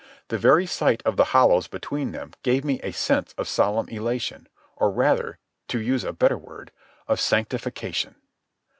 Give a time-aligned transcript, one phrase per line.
[0.29, 4.47] The very sight of the hollows between them gave me a sense of solemn elation,
[4.75, 6.71] or, rather, to use a better word,
[7.07, 8.15] of sanctification.